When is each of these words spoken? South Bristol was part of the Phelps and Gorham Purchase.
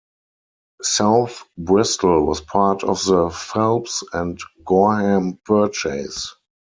South 0.81 1.43
Bristol 1.59 2.25
was 2.25 2.41
part 2.41 2.83
of 2.83 3.05
the 3.05 3.29
Phelps 3.29 4.03
and 4.13 4.39
Gorham 4.65 5.39
Purchase. 5.45 6.33